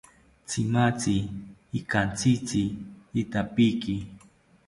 Tzimatzi 0.47 1.15
ikatzitzi 1.79 2.61
itapiki 3.21 3.95